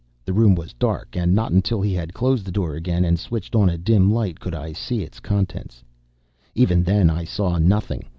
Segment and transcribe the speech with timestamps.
[0.25, 3.53] The room was dark, and not until he had closed the door again and switched
[3.53, 5.83] on a dim light, could I see its contents.
[6.55, 8.05] Even then I saw nothing.